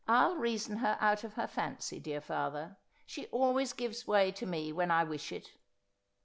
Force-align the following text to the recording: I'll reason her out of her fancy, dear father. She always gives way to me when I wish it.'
I'll 0.07 0.35
reason 0.35 0.77
her 0.77 0.97
out 0.99 1.23
of 1.23 1.35
her 1.35 1.45
fancy, 1.45 1.99
dear 1.99 2.21
father. 2.21 2.77
She 3.05 3.27
always 3.27 3.71
gives 3.71 4.07
way 4.07 4.31
to 4.31 4.47
me 4.47 4.73
when 4.73 4.89
I 4.89 5.03
wish 5.03 5.31
it.' 5.31 5.51